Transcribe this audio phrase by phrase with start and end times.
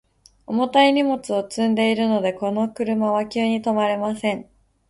[0.47, 4.49] 重たい荷物を積んでいるので、この車は急に止まれません。